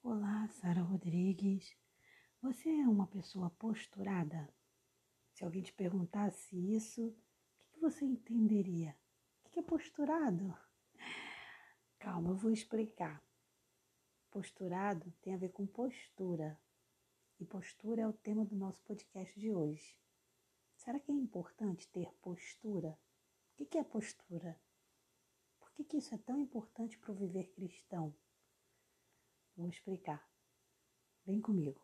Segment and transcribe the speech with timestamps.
[0.00, 1.76] Olá, Sara Rodrigues.
[2.40, 4.48] Você é uma pessoa posturada?
[5.34, 8.96] Se alguém te perguntasse isso, o que você entenderia?
[9.44, 10.56] O que é posturado?
[11.98, 13.20] Calma, eu vou explicar.
[14.30, 16.56] Posturado tem a ver com postura.
[17.40, 19.98] E postura é o tema do nosso podcast de hoje.
[20.76, 22.96] Será que é importante ter postura?
[23.58, 24.58] O que é postura?
[25.58, 28.14] Por que isso é tão importante para o viver cristão?
[29.58, 30.24] Vou explicar.
[31.26, 31.82] Vem comigo.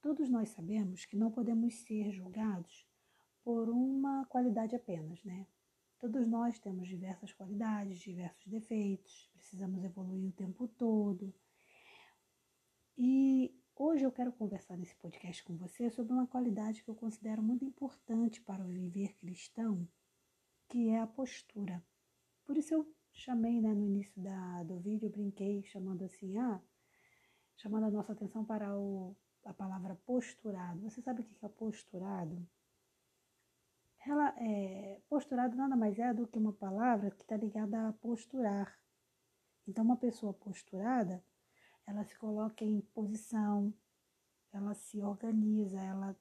[0.00, 2.88] Todos nós sabemos que não podemos ser julgados
[3.42, 5.46] por uma qualidade apenas, né?
[5.98, 11.34] Todos nós temos diversas qualidades, diversos defeitos, precisamos evoluir o tempo todo.
[12.96, 17.42] E Hoje eu quero conversar nesse podcast com você sobre uma qualidade que eu considero
[17.42, 19.88] muito importante para o viver cristão,
[20.68, 21.84] que é a postura.
[22.44, 26.62] Por isso eu chamei né, no início da, do vídeo, brinquei chamando assim, ah,
[27.56, 30.80] chamando a nossa atenção para o, a palavra posturado.
[30.82, 32.46] Você sabe o que é posturado?
[34.06, 38.78] Ela é, posturado nada mais é do que uma palavra que está ligada a posturar.
[39.66, 41.24] Então, uma pessoa posturada
[41.86, 43.72] ela se coloca em posição,
[44.52, 46.16] ela se organiza, ela,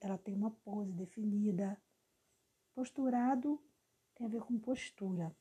[0.00, 1.80] ela tem uma pose definida.
[2.74, 3.62] Posturado
[4.14, 5.34] tem a ver com postura.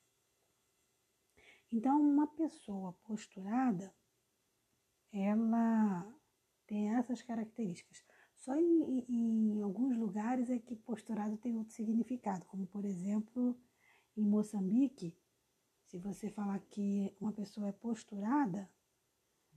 [1.72, 3.94] Então, uma pessoa posturada,
[5.12, 6.14] ela
[6.68, 8.04] tem essas características.
[8.36, 13.58] Só em, em, alguns lugares é que posturado tem outro significado, como por exemplo
[14.18, 15.16] em Moçambique,
[15.86, 18.70] se você falar que uma pessoa é posturada,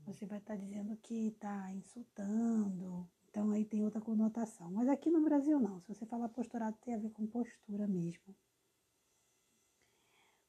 [0.05, 4.71] você vai estar dizendo que está insultando, então aí tem outra conotação.
[4.71, 8.35] Mas aqui no Brasil não, se você falar posturado tem a ver com postura mesmo.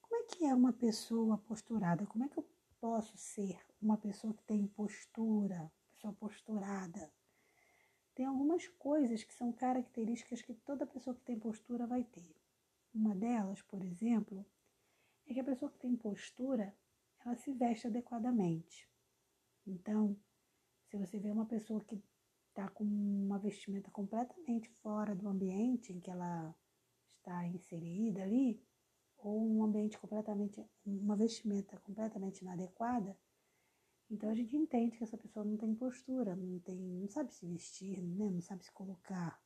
[0.02, 2.06] Como é que é uma pessoa posturada?
[2.06, 2.48] Como é que eu
[2.80, 7.12] posso ser uma pessoa que tem postura, pessoa posturada?
[8.14, 12.36] Tem algumas coisas que são características que toda pessoa que tem postura vai ter.
[12.94, 14.46] Uma delas, por exemplo,
[15.28, 16.74] é que a pessoa que tem postura,
[17.26, 18.88] ela se veste adequadamente.
[19.66, 20.18] Então,
[20.90, 22.02] se você vê uma pessoa que
[22.50, 26.56] está com uma vestimenta completamente fora do ambiente em que ela
[27.18, 28.62] está inserida ali,
[29.18, 33.18] ou um ambiente completamente, uma vestimenta completamente inadequada,
[34.10, 37.46] então a gente entende que essa pessoa não tem postura, não tem, não sabe se
[37.46, 38.30] vestir, né?
[38.30, 39.42] não sabe se colocar.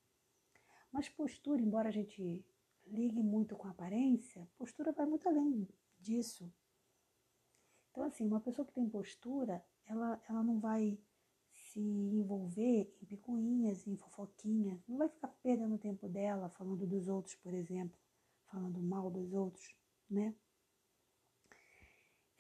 [0.92, 2.46] Mas postura, embora a gente
[2.86, 6.52] ligue muito com a aparência, postura vai muito além disso.
[8.00, 10.98] Então, assim, uma pessoa que tem postura, ela, ela não vai
[11.52, 17.10] se envolver em picuinhas, em fofoquinhas, não vai ficar perdendo o tempo dela falando dos
[17.10, 18.00] outros, por exemplo,
[18.46, 19.76] falando mal dos outros,
[20.10, 20.34] né?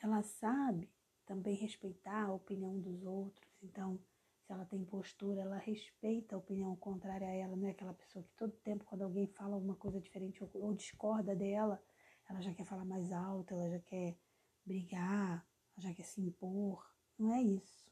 [0.02, 0.90] Ela sabe
[1.26, 4.00] também respeitar a opinião dos outros, então,
[4.46, 8.24] se ela tem postura, ela respeita a opinião contrária a ela, não é aquela pessoa
[8.24, 11.84] que todo tempo, quando alguém fala alguma coisa diferente ou, ou discorda dela,
[12.30, 14.18] ela já quer falar mais alto, ela já quer
[14.66, 15.49] brigar,
[15.80, 16.88] já quer se impor.
[17.18, 17.90] Não é isso.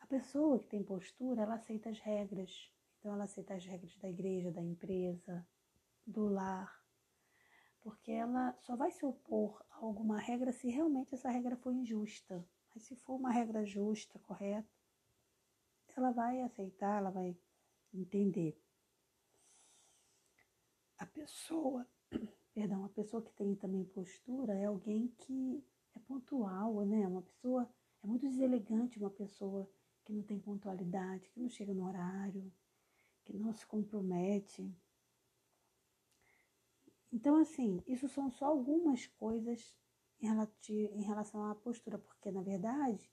[0.00, 2.70] A pessoa que tem postura, ela aceita as regras.
[2.98, 5.46] Então, ela aceita as regras da igreja, da empresa,
[6.06, 6.82] do lar.
[7.82, 12.46] Porque ela só vai se opor a alguma regra se realmente essa regra for injusta.
[12.74, 14.68] Mas se for uma regra justa, correta,
[15.96, 17.36] ela vai aceitar, ela vai
[17.92, 18.60] entender.
[20.98, 21.86] A pessoa,
[22.52, 27.06] perdão, a pessoa que tem também postura é alguém que é pontual, né?
[27.06, 27.68] Uma pessoa
[28.02, 29.68] é muito deselegante, uma pessoa
[30.04, 32.52] que não tem pontualidade, que não chega no horário,
[33.24, 34.70] que não se compromete.
[37.12, 39.74] Então, assim, isso são só algumas coisas
[40.20, 43.10] em relação à postura, porque na verdade,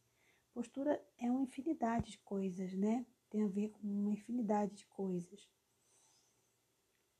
[0.53, 3.05] postura é uma infinidade de coisas, né?
[3.29, 5.49] Tem a ver com uma infinidade de coisas.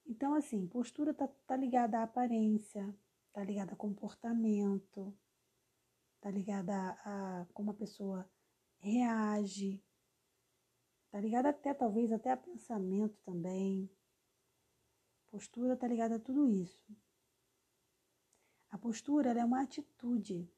[0.06, 2.94] Então, assim, postura tá, tá ligada à aparência,
[3.32, 5.16] tá ligada a comportamento,
[6.22, 6.74] tá ligada
[7.04, 8.30] a, como a pessoa
[8.78, 9.84] reage,
[11.10, 13.90] tá ligada até talvez até a pensamento também.
[15.30, 16.96] Postura tá ligada a tudo isso.
[18.70, 20.50] A postura é uma atitude.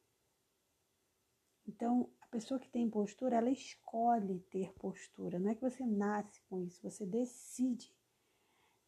[1.66, 5.40] Então, a pessoa que tem postura, ela escolhe ter postura.
[5.40, 7.96] Não é que você nasce com isso, você decide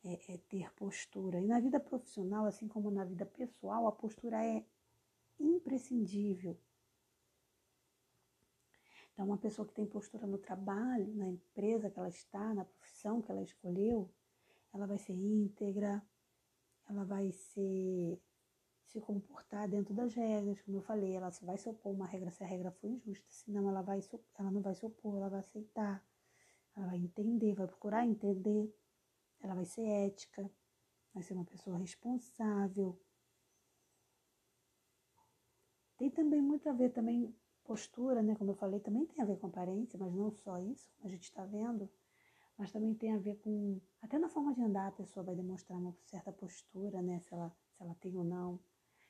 [0.03, 1.39] é, é, ter postura.
[1.39, 4.65] E na vida profissional, assim como na vida pessoal, a postura é
[5.39, 6.57] imprescindível.
[9.15, 13.21] Então, uma pessoa que tem postura no trabalho, na empresa que ela está, na profissão
[13.21, 14.13] que ela escolheu,
[14.73, 16.05] ela vai ser íntegra,
[16.89, 18.21] ela vai ser,
[18.83, 22.29] se comportar dentro das regras, como eu falei, ela só vai se opor uma regra
[22.29, 24.01] se a regra for injusta, senão ela, vai,
[24.37, 26.05] ela não vai se opor, ela vai aceitar,
[26.75, 28.69] ela vai entender, vai procurar entender,
[29.39, 30.51] ela vai ser ética,
[31.13, 32.99] vai ser uma pessoa responsável.
[35.95, 37.33] Tem também muito a ver também
[37.65, 38.35] postura, né?
[38.35, 41.23] Como eu falei, também tem a ver com aparência, mas não só isso, a gente
[41.23, 41.89] está vendo,
[42.57, 45.77] mas também tem a ver com até na forma de andar a pessoa vai demonstrar
[45.79, 47.19] uma certa postura, né?
[47.19, 48.59] Se ela se ela tem ou não.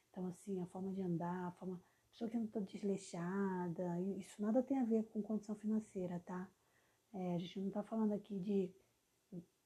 [0.09, 4.41] Então assim, a forma de andar, a forma a pessoa que não está desleixada, isso
[4.41, 6.49] nada tem a ver com condição financeira, tá?
[7.13, 8.73] É, a gente não está falando aqui de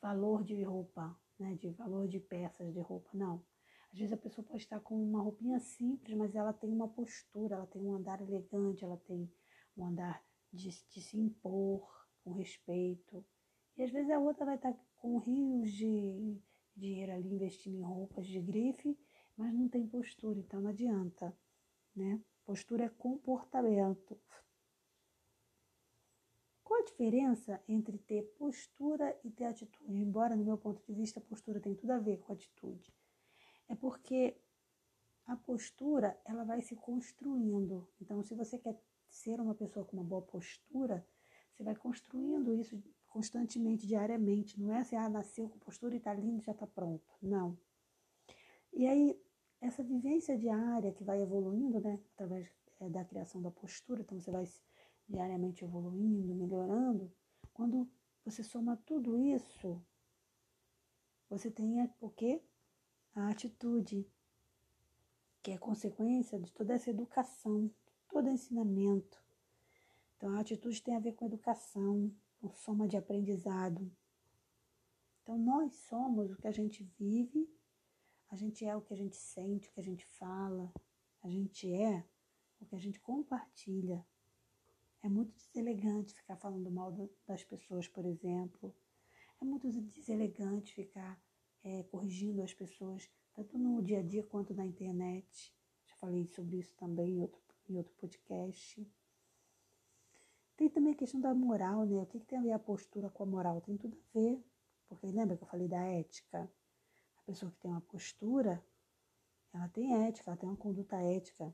[0.01, 1.55] valor de roupa, né?
[1.55, 3.43] De valor de peças de roupa, não.
[3.91, 7.55] Às vezes a pessoa pode estar com uma roupinha simples, mas ela tem uma postura,
[7.55, 9.31] ela tem um andar elegante, ela tem
[9.75, 13.25] um andar de, de se impor com respeito.
[13.75, 16.37] E às vezes a outra vai estar com rios de
[16.75, 18.97] dinheiro ali investindo em roupas de grife,
[19.35, 21.35] mas não tem postura, então não adianta,
[21.95, 22.21] né?
[22.45, 24.19] Postura é comportamento.
[26.63, 29.91] Qual a diferença entre ter postura e ter atitude?
[29.91, 32.93] Embora, no meu ponto de vista, a postura tem tudo a ver com atitude
[33.69, 34.35] é porque
[35.25, 37.87] a postura ela vai se construindo.
[38.01, 38.75] Então, se você quer
[39.07, 41.05] ser uma pessoa com uma boa postura,
[41.53, 44.59] você vai construindo isso constantemente, diariamente.
[44.59, 47.05] Não é assim, ah, nasceu com postura e está lindo, já está pronto.
[47.21, 47.57] Não.
[48.73, 49.21] E aí,
[49.61, 52.49] essa vivência diária que vai evoluindo, né, através
[52.79, 54.45] é, da criação da postura, então você vai
[55.07, 57.11] diariamente evoluindo, melhorando.
[57.53, 57.89] Quando
[58.23, 59.83] você soma tudo isso,
[61.29, 62.41] você tem o quê?
[63.15, 64.07] A atitude,
[65.41, 67.69] que é consequência de toda essa educação,
[68.07, 69.21] todo ensinamento.
[70.17, 73.91] Então, a atitude tem a ver com educação, com soma de aprendizado.
[75.23, 77.49] Então, nós somos o que a gente vive,
[78.29, 80.71] a gente é o que a gente sente, o que a gente fala,
[81.23, 82.05] a gente é
[82.59, 84.05] o que a gente compartilha.
[85.01, 86.91] É muito deselegante ficar falando mal
[87.25, 88.75] das pessoas, por exemplo.
[89.41, 91.19] É muito deselegante ficar
[91.63, 95.53] é, corrigindo as pessoas, tanto no dia a dia quanto na internet.
[95.85, 98.85] Já falei sobre isso também em outro, em outro podcast.
[100.57, 102.01] Tem também a questão da moral, né?
[102.01, 103.61] O que, que tem a ver a postura com a moral?
[103.61, 104.43] Tem tudo a ver,
[104.87, 106.51] porque lembra que eu falei da ética?
[107.17, 108.61] A pessoa que tem uma postura,
[109.53, 111.53] ela tem ética, ela tem uma conduta ética.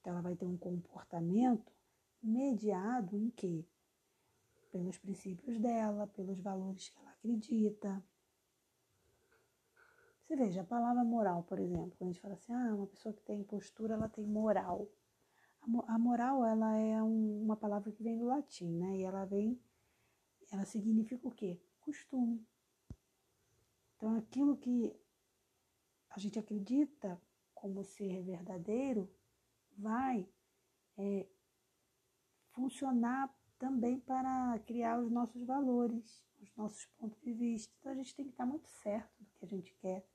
[0.00, 1.72] Então ela vai ter um comportamento
[2.22, 3.64] mediado em quê?
[4.70, 8.04] Pelos princípios dela, pelos valores que ela acredita,
[10.30, 13.12] você veja, a palavra moral, por exemplo, quando a gente fala assim, ah, uma pessoa
[13.12, 14.88] que tem postura, ela tem moral.
[15.88, 18.98] A, moral, ela é um, uma palavra que vem do latim, né?
[18.98, 19.60] E ela vem,
[20.52, 21.60] ela significa o quê?
[21.80, 22.46] Costume.
[23.96, 24.96] Então, aquilo que
[26.10, 27.20] a gente acredita
[27.52, 29.12] como ser verdadeiro
[29.76, 30.28] vai
[30.96, 31.26] é,
[32.52, 37.74] funcionar também para criar os nossos valores, os nossos pontos de vista.
[37.80, 40.06] Então, a gente tem que estar muito certo do que a gente quer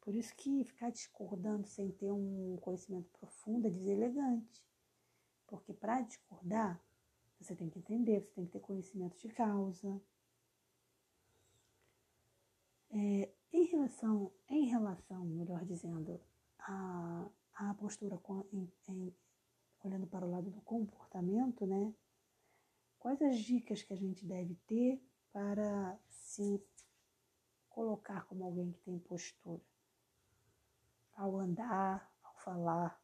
[0.00, 4.64] por isso que ficar discordando sem ter um conhecimento profundo é deselegante.
[5.46, 6.82] Porque para discordar,
[7.38, 10.00] você tem que entender, você tem que ter conhecimento de causa.
[12.90, 16.20] É, em relação, em relação, melhor dizendo,
[16.58, 19.14] a, a postura com, em, em,
[19.84, 21.94] olhando para o lado do comportamento, né?
[22.98, 25.02] Quais as dicas que a gente deve ter
[25.32, 26.62] para se
[27.68, 29.60] colocar como alguém que tem postura?
[31.20, 32.98] Ao andar, ao falar.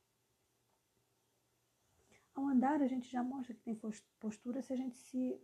[2.35, 3.79] Ao andar, a gente já mostra que tem
[4.19, 5.39] postura se a gente se,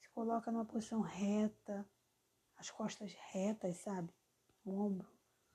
[0.00, 1.88] se coloca numa posição reta,
[2.56, 4.12] as costas retas, sabe?
[4.64, 5.08] O ombro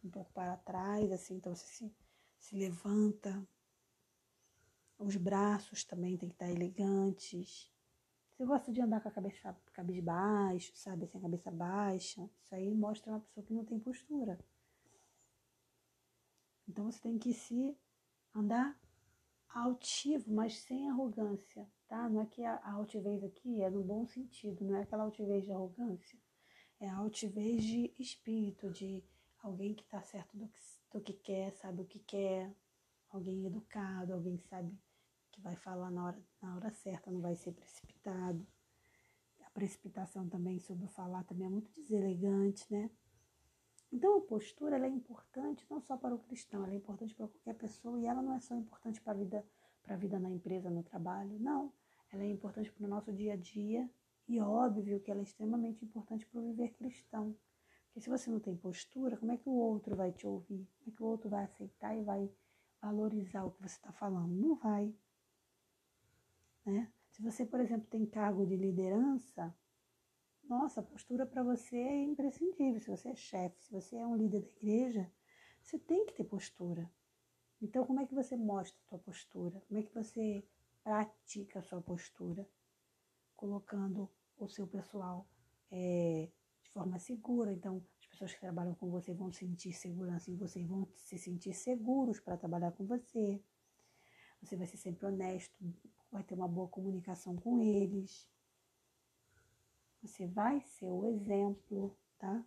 [0.04, 1.96] um pouco para trás, assim, então você se,
[2.38, 3.46] se levanta.
[4.98, 7.70] Os braços também tem que estar elegantes.
[8.32, 11.04] Você gosta de andar com a cabeça cabisbaixo, sabe?
[11.04, 12.30] Assim, a cabeça baixa.
[12.42, 14.40] Isso aí mostra uma pessoa que não tem postura.
[16.74, 17.78] Então você tem que se
[18.34, 18.76] andar
[19.48, 22.10] altivo, mas sem arrogância, tá?
[22.10, 25.52] Não é que a altivez aqui é no bom sentido, não é aquela altivez de
[25.52, 26.18] arrogância.
[26.80, 29.04] É a altivez de espírito, de
[29.38, 30.60] alguém que está certo do que,
[30.92, 32.52] do que quer, sabe o que quer,
[33.12, 34.76] alguém educado, alguém que sabe
[35.32, 38.48] que vai falar na hora, na hora certa, não vai ser precipitado.
[39.46, 42.90] A precipitação também sobre falar também é muito deselegante, né?
[43.94, 47.54] Então, a postura é importante não só para o cristão, ela é importante para qualquer
[47.54, 49.46] pessoa e ela não é só importante para a vida,
[49.84, 51.72] para a vida na empresa, no trabalho, não.
[52.12, 53.88] ela é importante para o nosso dia a dia
[54.28, 57.38] e óbvio que ela é extremamente importante para o viver cristão.
[57.86, 60.68] Porque se você não tem postura, como é que o outro vai te ouvir?
[60.80, 62.32] Como é que o outro vai aceitar e vai
[62.82, 64.34] valorizar o que você está falando?
[64.34, 64.92] Não vai.
[66.66, 66.92] Né?
[67.12, 69.56] Se você, por exemplo, tem cargo de liderança,
[70.48, 72.80] nossa, a postura para você é imprescindível.
[72.80, 75.12] Se você é chefe, se você é um líder da igreja,
[75.62, 76.90] você tem que ter postura.
[77.62, 79.62] Então, como é que você mostra a sua postura?
[79.68, 80.46] Como é que você
[80.84, 82.48] pratica a sua postura?
[83.36, 85.26] Colocando o seu pessoal
[85.72, 86.30] é,
[86.62, 87.54] de forma segura.
[87.54, 91.54] Então, as pessoas que trabalham com você vão sentir segurança em você, vão se sentir
[91.54, 93.42] seguros para trabalhar com você.
[94.42, 95.58] Você vai ser sempre honesto,
[96.12, 98.28] vai ter uma boa comunicação com eles.
[100.04, 102.46] Você vai ser o exemplo, tá?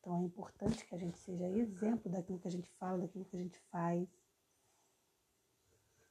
[0.00, 3.36] Então é importante que a gente seja exemplo daquilo que a gente fala, daquilo que
[3.36, 4.08] a gente faz.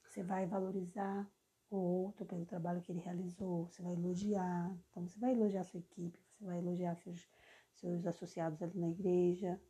[0.05, 1.29] Você vai valorizar
[1.69, 4.73] o outro pelo trabalho que ele realizou, você vai elogiar.
[4.89, 7.27] Então você vai elogiar sua equipe, você vai elogiar seus,
[7.73, 9.61] seus associados ali na igreja.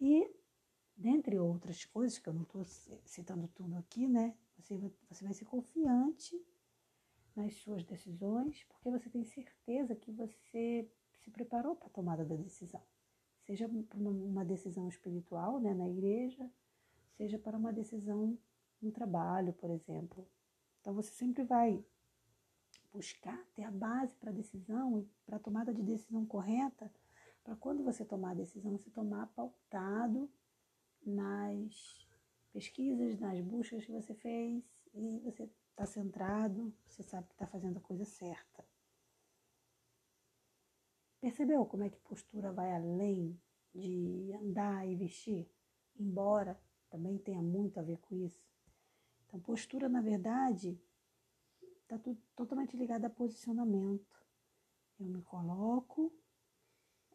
[0.00, 0.28] E,
[0.96, 2.64] dentre outras coisas, que eu não estou
[3.04, 4.36] citando tudo aqui, né?
[4.58, 4.76] Você,
[5.08, 6.44] você vai ser confiante
[7.34, 10.88] nas suas decisões, porque você tem certeza que você
[11.20, 12.82] se preparou para a tomada da decisão.
[13.46, 16.48] Seja para uma decisão espiritual né, na igreja,
[17.16, 18.38] seja para uma decisão
[18.80, 20.26] no trabalho, por exemplo.
[20.80, 21.84] Então você sempre vai
[22.92, 26.92] buscar ter a base para a decisão e para a tomada de decisão correta,
[27.42, 30.30] para quando você tomar a decisão, você tomar pautado
[31.04, 32.06] nas
[32.52, 34.62] pesquisas, nas buscas que você fez
[34.94, 38.64] e você está centrado, você sabe que está fazendo a coisa certa.
[41.20, 43.40] Percebeu como é que postura vai além
[43.74, 45.50] de andar e vestir?
[45.98, 46.60] Embora
[46.90, 48.44] também tenha muito a ver com isso.
[49.26, 50.78] Então, postura, na verdade,
[51.82, 51.98] está
[52.36, 54.20] totalmente ligada a posicionamento.
[54.98, 56.12] Eu me coloco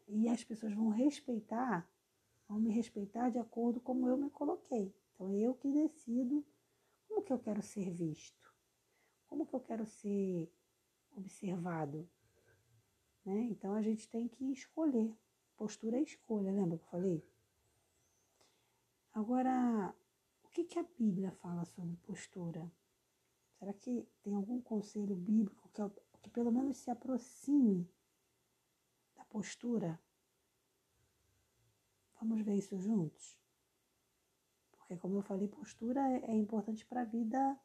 [0.06, 1.88] e as pessoas vão respeitar,
[2.48, 4.92] vão me respeitar de acordo com como eu me coloquei.
[5.14, 6.44] Então, eu que decido
[7.06, 8.47] como que eu quero ser visto,
[9.28, 10.50] como que eu quero ser
[11.16, 12.08] observado.
[13.24, 13.42] Né?
[13.42, 15.14] Então, a gente tem que escolher.
[15.56, 17.24] Postura é escolha, lembra que eu falei?
[19.12, 19.94] Agora,
[20.44, 22.70] o que, que a Bíblia fala sobre postura?
[23.58, 25.82] Será que tem algum conselho bíblico que,
[26.22, 27.90] que pelo menos se aproxime
[29.16, 30.00] da postura?
[32.20, 33.36] Vamos ver isso juntos?
[34.70, 37.58] Porque, como eu falei, postura é, é importante para a vida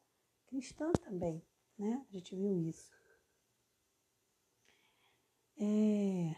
[0.46, 1.42] cristã também,
[1.78, 2.04] né?
[2.08, 2.92] A gente viu isso.
[5.56, 6.34] É...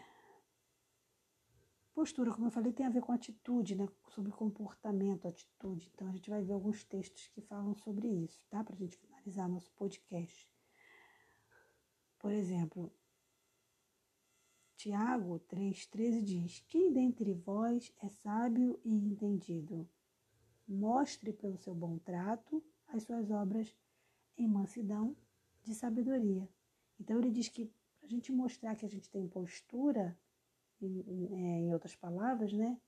[1.93, 3.87] Postura, como eu falei, tem a ver com atitude, né?
[4.09, 5.91] Sobre comportamento, atitude.
[5.93, 8.63] Então, a gente vai ver alguns textos que falam sobre isso, tá?
[8.63, 10.53] Para a gente finalizar nosso podcast.
[12.19, 12.93] Por exemplo,
[14.75, 19.89] Tiago 3,13 diz: Quem dentre vós é sábio e entendido?
[20.67, 23.73] mostre pelo seu bom trato as suas obras
[24.37, 25.15] em mansidão
[25.67, 26.47] de sabedoria.
[26.99, 27.65] Então ele diz que
[27.99, 30.17] para a gente mostrar que a gente tem postura,
[30.81, 32.79] em, em, é, em, outras palavras, né,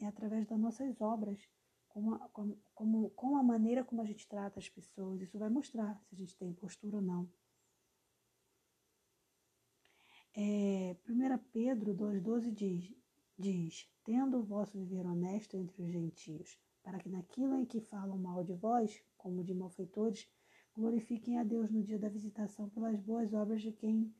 [0.00, 1.48] é através das nossas obras,
[1.88, 5.20] com a, com, como, com a maneira como a gente trata as pessoas.
[5.20, 7.28] Isso vai mostrar se a gente tem postura ou não.
[10.34, 12.94] É, 1 Pedro 2,12 diz,
[13.38, 18.18] diz: Tendo o vosso viver honesto entre os gentios, para que naquilo em que falam
[18.18, 20.28] mal de vós, como de malfeitores,
[20.76, 24.14] glorifiquem a Deus no dia da visitação pelas boas obras de quem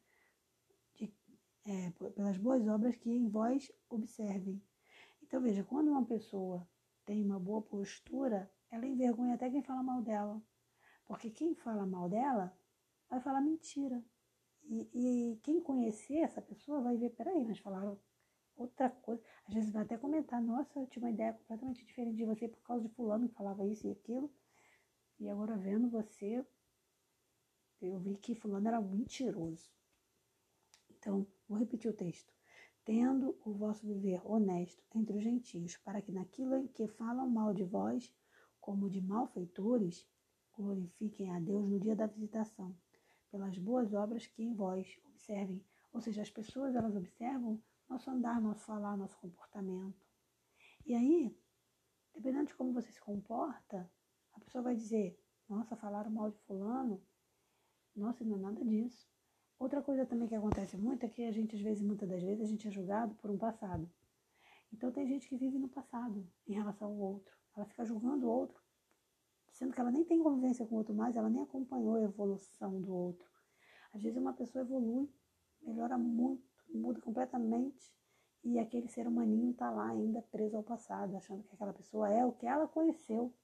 [0.94, 1.12] de,
[1.66, 4.62] é, pelas boas obras que em vós observem.
[5.22, 6.66] Então veja, quando uma pessoa
[7.04, 10.42] tem uma boa postura, ela envergonha até quem fala mal dela.
[11.04, 12.56] Porque quem fala mal dela
[13.08, 14.02] vai falar mentira.
[14.64, 14.90] E,
[15.32, 17.98] e quem conhecer essa pessoa vai ver, peraí, mas falaram
[18.56, 19.22] outra coisa.
[19.46, 22.60] Às vezes vai até comentar, nossa, eu tinha uma ideia completamente diferente de você por
[22.62, 24.32] causa de fulano que falava isso e aquilo.
[25.18, 26.44] E agora vendo você,
[27.80, 29.70] eu vi que fulano era mentiroso.
[30.90, 32.32] Então, vou repetir o texto.
[32.84, 37.52] Tendo o vosso viver honesto entre os gentios, para que naquilo em que falam mal
[37.52, 38.14] de vós,
[38.60, 40.06] como de malfeitores,
[40.52, 42.76] glorifiquem a Deus no dia da visitação,
[43.30, 45.64] pelas boas obras que em vós observem.
[45.92, 50.06] Ou seja, as pessoas elas observam nosso andar, nosso falar, nosso comportamento.
[50.84, 51.36] E aí,
[52.14, 53.90] dependendo de como você se comporta,
[54.46, 57.02] pessoa vai dizer: Nossa, falaram mal de Fulano.
[57.94, 59.06] Nossa, não é nada disso.
[59.58, 62.42] Outra coisa também que acontece muito é que a gente, às vezes, muitas das vezes,
[62.42, 63.90] a gente é julgado por um passado.
[64.72, 67.34] Então, tem gente que vive no passado em relação ao outro.
[67.56, 68.66] Ela fica julgando o outro
[69.56, 72.78] sendo que ela nem tem convivência com o outro mais, ela nem acompanhou a evolução
[72.80, 73.26] do outro.
[73.94, 75.08] Às vezes uma pessoa evolui,
[75.62, 77.94] melhora muito, muda completamente
[78.44, 82.24] e aquele ser humaninho está lá ainda preso ao passado, achando que aquela pessoa é
[82.24, 83.34] o que ela conheceu.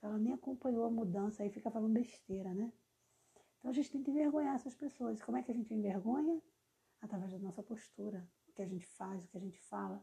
[0.00, 2.72] Então ela nem acompanhou a mudança, aí fica falando besteira, né?
[3.58, 5.22] Então a gente tem que envergonhar essas pessoas.
[5.22, 6.40] Como é que a gente envergonha?
[7.02, 10.02] Através da nossa postura, o que a gente faz, o que a gente fala,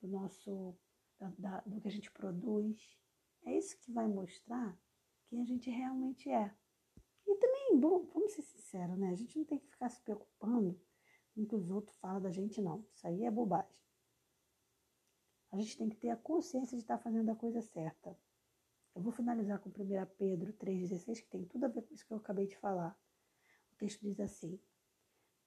[0.00, 0.74] do nosso,
[1.18, 2.98] da, da, do que a gente produz.
[3.44, 4.74] É isso que vai mostrar
[5.26, 6.54] quem a gente realmente é.
[7.26, 9.10] E também, bom, vamos ser sinceros, né?
[9.10, 10.80] A gente não tem que ficar se preocupando
[11.34, 12.86] com o que os outros falam da gente, não.
[12.94, 13.76] Isso aí é bobagem.
[15.52, 18.18] A gente tem que ter a consciência de estar fazendo a coisa certa.
[18.96, 19.72] Eu vou finalizar com 1
[20.16, 22.98] Pedro 3,16, que tem tudo a ver com isso que eu acabei de falar.
[23.70, 24.58] O texto diz assim: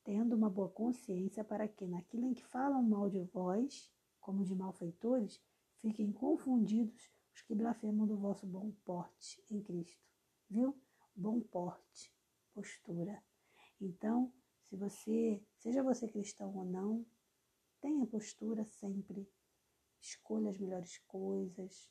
[0.03, 4.53] Tendo uma boa consciência para que, naquilo em que falam mal de vós, como de
[4.53, 5.41] malfeitores,
[5.77, 10.07] fiquem confundidos os que blasfemam do vosso bom porte em Cristo.
[10.47, 10.79] Viu?
[11.15, 12.13] Bom porte,
[12.53, 13.19] postura.
[13.81, 17.03] Então, se você, seja você cristão ou não,
[17.81, 19.27] tenha postura sempre.
[19.99, 21.89] Escolha as melhores coisas.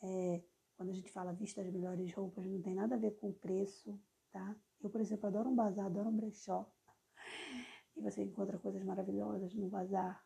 [0.00, 0.44] É,
[0.78, 3.34] quando a gente fala vista as melhores roupas, não tem nada a ver com o
[3.34, 4.56] preço, tá?
[4.80, 6.72] Eu, por exemplo, adoro um bazar, adoro um brechó.
[7.96, 10.24] E você encontra coisas maravilhosas no bazar.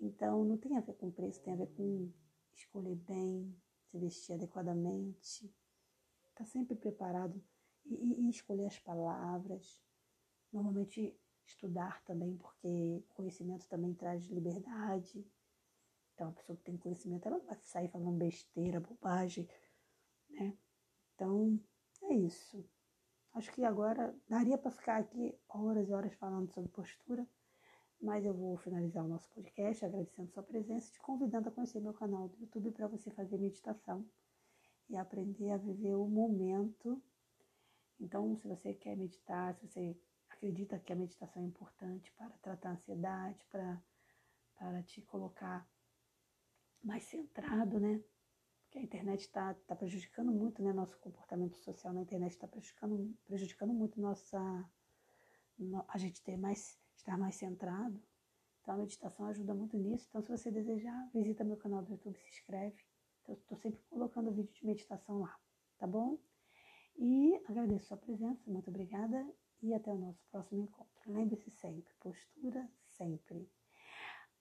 [0.00, 2.12] Então, não tem a ver com preço, tem a ver com
[2.52, 5.54] escolher bem, se vestir adequadamente,
[6.34, 7.40] tá sempre preparado
[7.86, 9.80] e, e escolher as palavras.
[10.52, 11.16] Normalmente,
[11.46, 15.24] estudar também, porque conhecimento também traz liberdade.
[16.22, 19.48] Então, a pessoa que tem conhecimento, ela não vai sair falando besteira, bobagem,
[20.30, 20.56] né?
[21.14, 21.58] Então,
[22.04, 22.64] é isso.
[23.32, 27.26] Acho que agora daria para ficar aqui horas e horas falando sobre postura,
[28.00, 31.80] mas eu vou finalizar o nosso podcast agradecendo sua presença e te convidando a conhecer
[31.80, 34.08] meu canal do YouTube para você fazer meditação
[34.88, 37.02] e aprender a viver o momento.
[37.98, 39.98] Então, se você quer meditar, se você
[40.30, 43.82] acredita que a meditação é importante para tratar a ansiedade, para,
[44.54, 45.68] para te colocar
[46.82, 48.02] mais centrado, né?
[48.64, 50.72] Porque a internet está tá prejudicando muito, né?
[50.72, 54.38] Nosso comportamento social na internet está prejudicando, prejudicando muito nossa,
[55.58, 58.02] no, a gente ter mais, estar mais centrado.
[58.60, 60.06] Então a meditação ajuda muito nisso.
[60.08, 62.82] Então se você desejar, visita meu canal do YouTube, se inscreve.
[63.22, 65.38] Então, estou sempre colocando vídeo de meditação lá,
[65.78, 66.18] tá bom?
[66.96, 69.24] E agradeço sua presença, muito obrigada
[69.62, 70.92] e até o nosso próximo encontro.
[71.06, 73.48] Lembre-se sempre, postura sempre.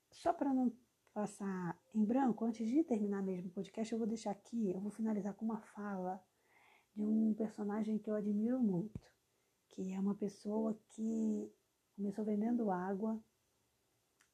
[0.09, 0.75] Só para não
[1.13, 4.91] passar em branco, antes de terminar mesmo o podcast, eu vou deixar aqui, eu vou
[4.91, 6.21] finalizar com uma fala
[6.95, 8.99] de um personagem que eu admiro muito,
[9.69, 11.51] que é uma pessoa que
[11.95, 13.21] começou vendendo água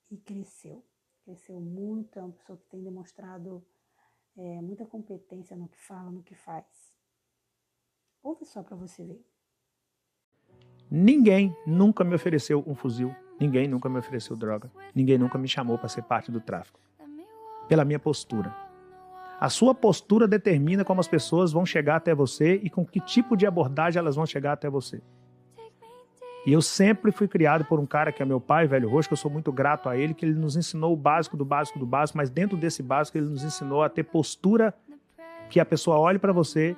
[0.09, 0.85] e cresceu.
[1.23, 3.65] Cresceu muito, é uma pessoa que tem demonstrado
[4.37, 6.95] é, muita competência no que fala, no que faz.
[8.23, 9.25] Ouve só para você ver.
[10.89, 14.71] Ninguém nunca me ofereceu um fuzil Ninguém nunca me ofereceu droga.
[14.93, 16.79] Ninguém nunca me chamou para ser parte do tráfico.
[17.67, 18.53] Pela minha postura.
[19.39, 23.37] A sua postura determina como as pessoas vão chegar até você e com que tipo
[23.37, 25.01] de abordagem elas vão chegar até você.
[26.47, 29.13] E eu sempre fui criado por um cara que é meu pai, velho Roxo, que
[29.13, 31.85] eu sou muito grato a ele, que ele nos ensinou o básico do básico do
[31.85, 34.73] básico, mas dentro desse básico ele nos ensinou a ter postura
[35.49, 36.75] que a pessoa olhe para você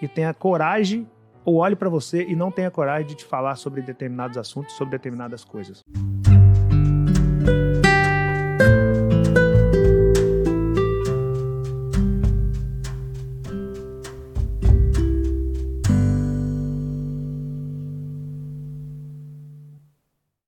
[0.00, 1.08] e tenha coragem
[1.50, 4.92] ou olhe para você e não tenha coragem de te falar sobre determinados assuntos, sobre
[4.92, 5.82] determinadas coisas.